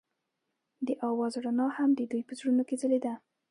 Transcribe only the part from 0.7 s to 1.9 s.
د اواز رڼا هم